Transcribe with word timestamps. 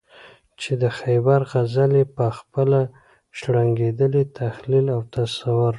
چې 0.61 0.71
د 0.81 0.83
خیبر 0.99 1.39
غزل 1.51 1.91
یې 1.99 2.05
په 2.15 2.25
خپل 2.37 2.69
شرنګېدلي 3.37 4.23
تخیل 4.37 4.85
او 4.95 5.01
تصور. 5.13 5.69